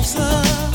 olsa 0.00 0.69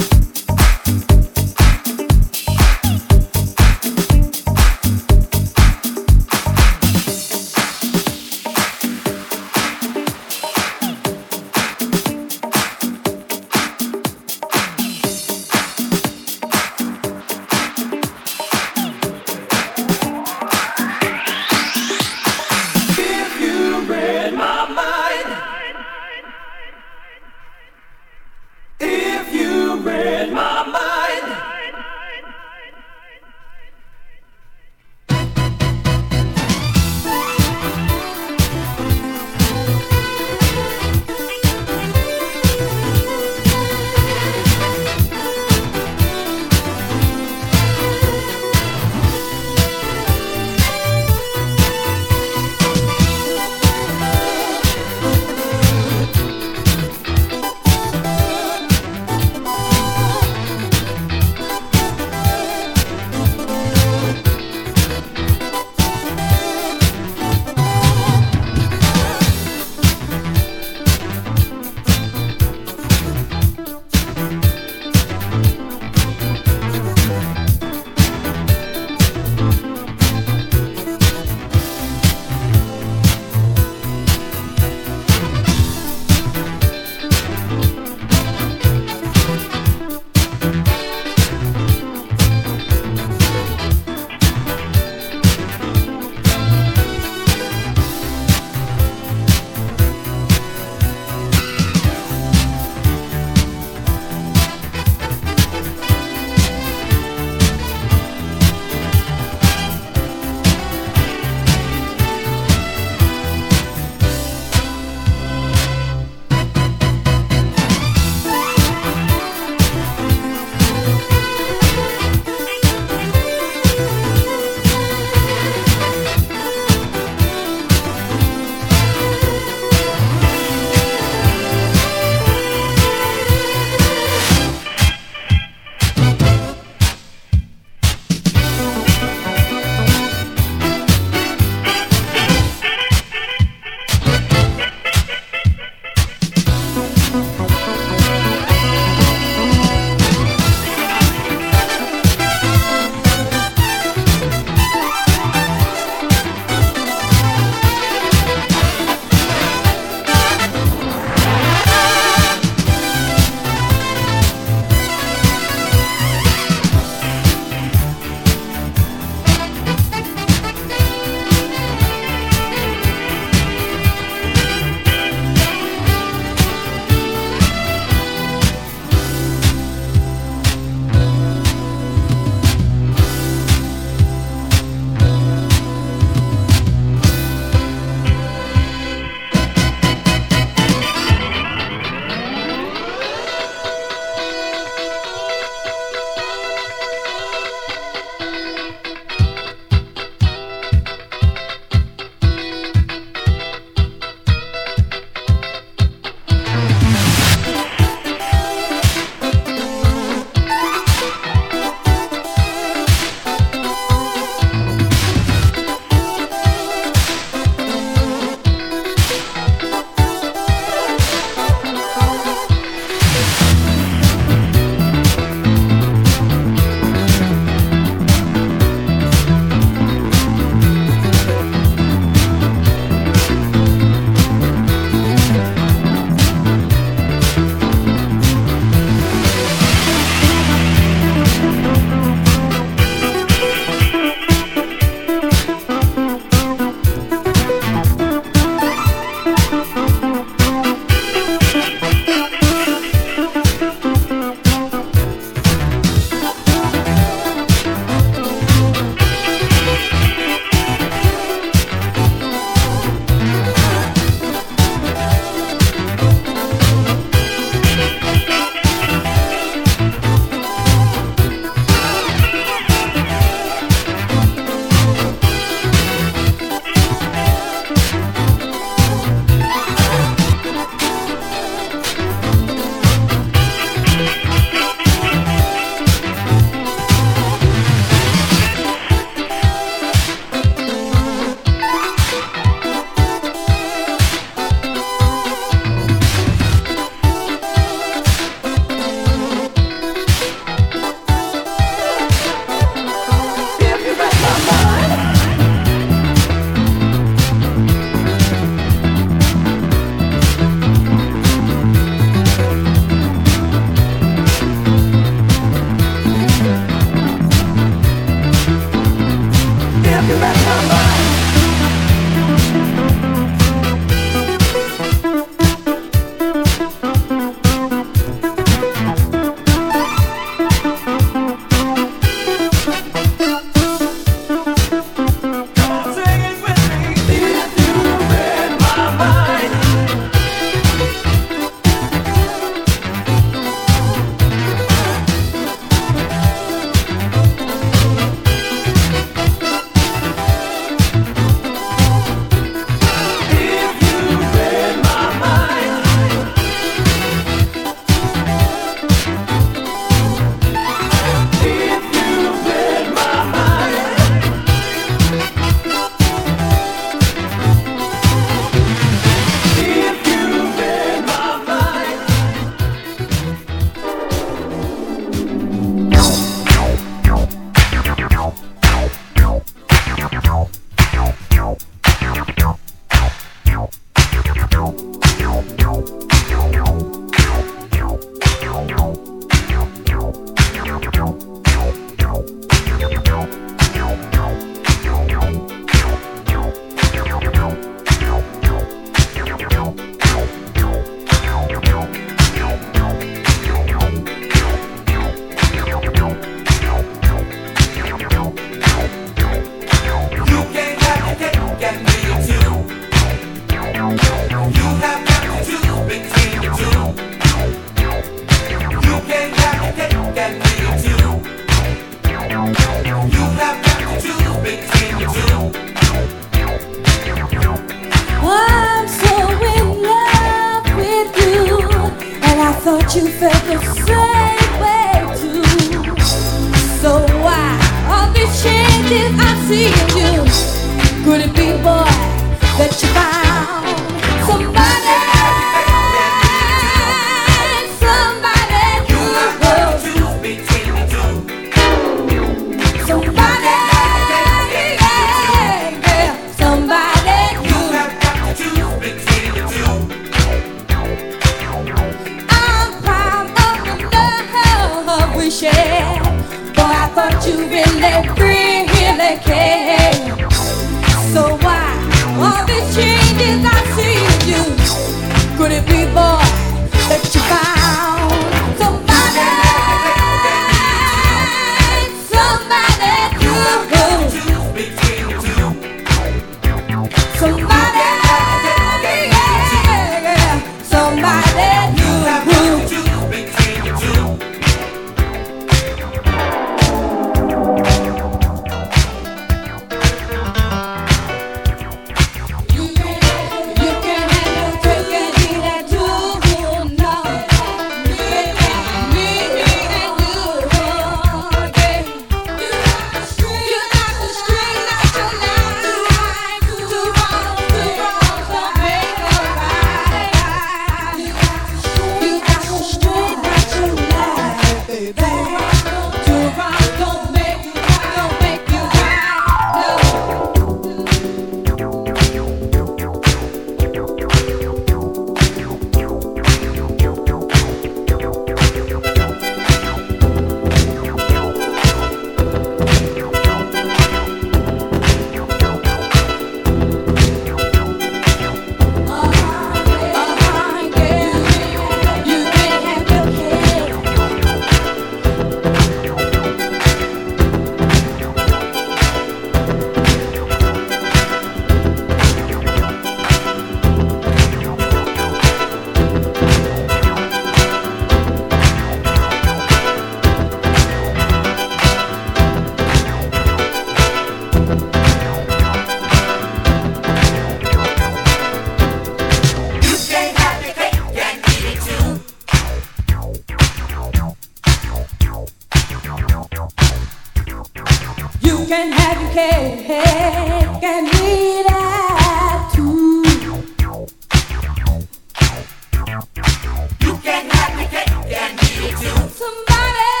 You 596.01 596.97
can 596.97 597.29
have 597.29 597.57
me 597.57 597.65
cake 597.67 597.91
and 597.91 598.39
eat 598.43 598.73
it 598.73 598.77
too. 598.79 599.09
Somebody. 599.09 600.00